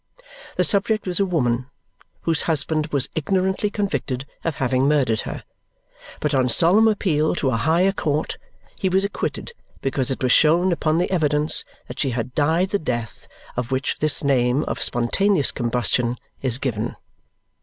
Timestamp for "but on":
6.19-6.49